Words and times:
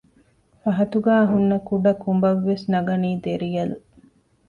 ފަހަތުގައި 0.61 1.25
ހުންނަ 1.31 1.57
ކުޑަ 1.67 1.91
ކުނބަށް 2.03 2.43
ވެސް 2.47 2.65
ނަގަނީ 2.73 3.11
ދެރިޔަލު 3.23 3.77